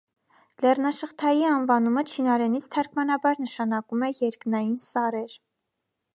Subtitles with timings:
[0.63, 5.39] Լեռնաշղթայի անվանումը չինարենից թարգմանաբար նշանակում է «երկնային սարեր»։